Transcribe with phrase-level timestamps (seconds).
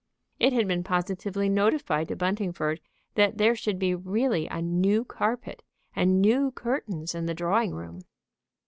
[0.39, 2.81] It had been positively notified to Buntingford
[3.13, 5.61] that there should be really a new carpet
[5.95, 8.01] and new curtains in the drawing room.